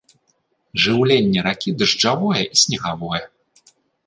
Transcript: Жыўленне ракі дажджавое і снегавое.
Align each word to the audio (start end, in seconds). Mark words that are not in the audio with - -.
Жыўленне 0.85 1.39
ракі 1.49 1.75
дажджавое 1.83 2.41
і 2.53 2.63
снегавое. 2.63 3.23